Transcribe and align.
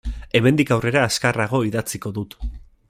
Hemendik 0.37 0.71
aurrera 0.77 1.03
azkarrago 1.09 1.63
idatziko 1.71 2.17
dut. 2.19 2.39